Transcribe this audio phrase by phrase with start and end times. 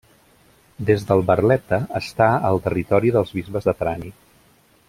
[0.87, 4.15] Des del Barletta està al territori dels bisbes de Trani.